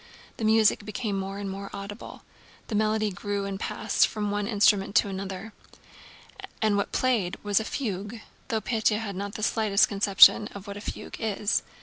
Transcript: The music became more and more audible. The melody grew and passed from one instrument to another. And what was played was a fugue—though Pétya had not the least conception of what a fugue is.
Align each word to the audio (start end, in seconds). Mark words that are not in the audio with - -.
The 0.37 0.45
music 0.45 0.83
became 0.83 1.15
more 1.19 1.37
and 1.37 1.47
more 1.47 1.69
audible. 1.75 2.23
The 2.69 2.73
melody 2.73 3.11
grew 3.11 3.45
and 3.45 3.59
passed 3.59 4.07
from 4.07 4.31
one 4.31 4.47
instrument 4.47 4.95
to 4.95 5.09
another. 5.09 5.53
And 6.59 6.75
what 6.75 6.89
was 6.91 6.99
played 6.99 7.37
was 7.43 7.59
a 7.59 7.63
fugue—though 7.63 8.61
Pétya 8.61 8.97
had 8.97 9.15
not 9.15 9.33
the 9.35 9.47
least 9.61 9.87
conception 9.89 10.47
of 10.55 10.65
what 10.65 10.75
a 10.77 10.81
fugue 10.81 11.17
is. 11.19 11.61